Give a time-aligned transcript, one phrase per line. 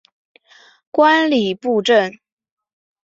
[0.89, 2.11] 观礼部政。